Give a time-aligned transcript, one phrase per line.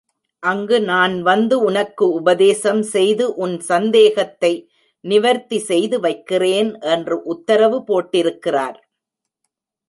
[0.43, 4.51] அங்கு நான் வந்து உனக்கு உபதேசம் செய்து உன் சந்தேகத்தை
[5.03, 8.79] நிவர்த்தி செய்து வைக்கிறேன் என்று உத்தரவு போட்டிருக்கிறார்.